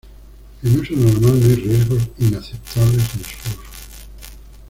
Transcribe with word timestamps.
En 0.63 0.79
uso 0.79 0.95
normal 0.95 1.39
no 1.39 1.45
hay 1.45 1.55
riesgos 1.57 2.07
inaceptables 2.17 3.03
en 3.13 3.23
su 3.23 3.37
uso. 3.51 3.59